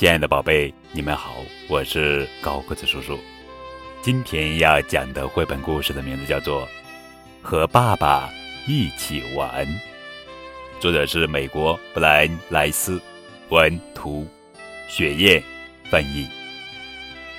[0.00, 1.34] 亲爱的宝贝，你们好，
[1.68, 3.18] 我是高个子叔叔。
[4.00, 6.62] 今天要讲的绘本故事的名字叫做
[7.42, 8.30] 《和爸爸
[8.66, 9.66] 一起玩》，
[10.80, 12.98] 作者是美国布莱恩·莱斯，
[13.50, 14.26] 文图，
[14.88, 15.42] 雪燕
[15.90, 16.26] 翻译。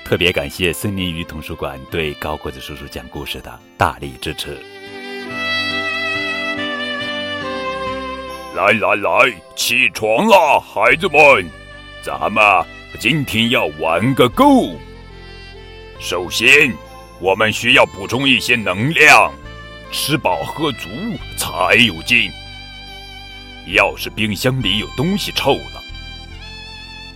[0.06, 4.56] 特别感谢森林鱼童书馆对高个子叔叔讲故事的大力支持。
[8.56, 11.50] 来来来，起床啦，孩子们，
[12.04, 12.44] 咱们
[13.00, 14.76] 今天要玩个够。
[16.00, 16.76] 首先，
[17.20, 19.32] 我们需要补充一些能量，
[19.92, 20.90] 吃饱喝足
[21.38, 22.32] 才有劲。
[23.68, 25.84] 要是冰箱里有东西臭了，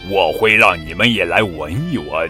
[0.08, 2.30] 我会让你们也来闻一闻。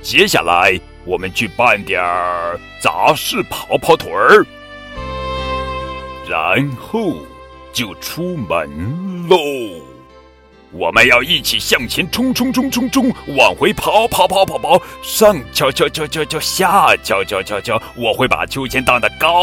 [0.00, 4.46] 接下来，我们去办点儿杂事，跑跑腿儿，
[6.28, 7.16] 然后
[7.72, 9.36] 就出门喽。
[10.74, 17.80] 我们要一起向前冲冲冲冲冲，往回跑跑跑跑跑，上敲敲敲敲敲，下敲敲敲敲。
[17.94, 19.38] 我会把秋千荡得高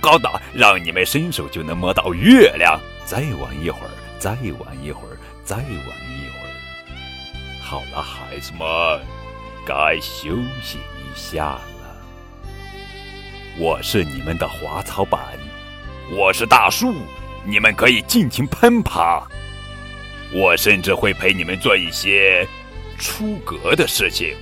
[0.00, 2.80] 高的，让你们伸手就能摸到月亮。
[3.04, 6.50] 再玩一会儿，再玩一会儿，再玩一会儿。
[7.60, 8.66] 好了，孩子们，
[9.66, 11.60] 该休息一下了。
[13.58, 15.20] 我是你们的滑草板，
[16.10, 16.94] 我是大树，
[17.44, 19.22] 你们可以尽情攀爬。
[20.32, 22.46] 我甚至会陪你们做一些
[22.98, 24.34] 出格的事情。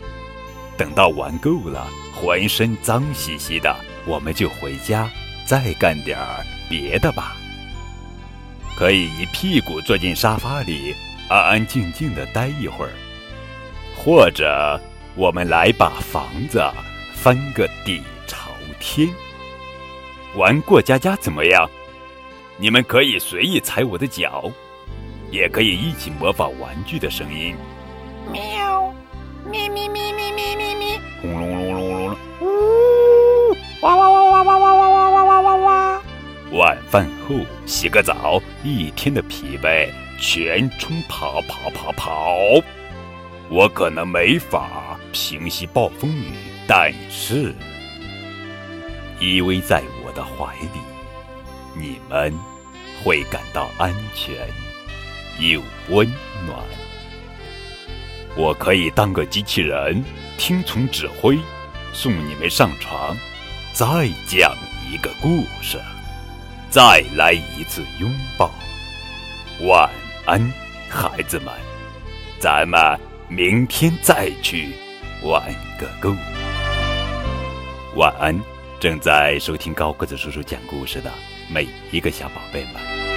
[0.77, 3.75] 等到玩够了，浑身脏兮兮的，
[4.07, 5.11] 我们就回家，
[5.47, 7.37] 再干点儿别的吧。
[8.77, 10.95] 可以一屁股坐进沙发里，
[11.29, 12.93] 安安静静的待一会儿，
[13.97, 14.81] 或者
[15.17, 16.63] 我们来把房子
[17.13, 19.09] 翻个底朝天，
[20.37, 21.69] 玩过家家怎么样？
[22.57, 24.49] 你们可以随意踩我的脚。
[25.31, 27.55] 也可以一起模仿玩具的声音，
[28.33, 28.93] 喵，
[29.51, 36.03] 咪咪咪咪咪咪咪，轰隆隆隆隆隆，呜，哇哇哇哇哇哇哇哇哇哇哇哇。
[36.53, 37.35] 晚饭后
[37.67, 42.37] 洗个澡，一天的疲惫全冲跑跑跑跑。
[43.51, 46.33] 我可能没法平息暴风雨，
[46.67, 47.55] 但是
[49.21, 50.81] 依偎在我的怀里，
[51.75, 52.33] 你们
[53.05, 54.35] 会感到安全。
[55.39, 56.07] 有温
[56.45, 56.59] 暖，
[58.37, 60.03] 我可以当个机器人，
[60.37, 61.39] 听从指挥，
[61.93, 63.17] 送你们上床，
[63.73, 63.87] 再
[64.27, 64.53] 讲
[64.91, 65.79] 一个故事，
[66.71, 68.51] 再来一次拥抱。
[69.61, 69.89] 晚
[70.27, 70.53] 安，
[70.89, 71.55] 孩子们，
[72.41, 74.73] 咱们明天再去
[75.23, 75.41] 玩
[75.79, 76.13] 个够。
[77.95, 78.37] 晚安，
[78.81, 81.13] 正在收听高个子叔叔讲故事的
[81.49, 83.08] 每一个小宝贝们。